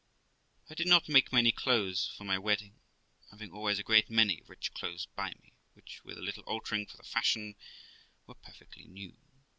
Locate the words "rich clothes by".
4.47-5.29